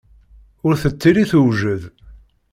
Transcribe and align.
Ur 0.67 0.73
tettili 0.81 1.25
tewjed. 1.31 1.81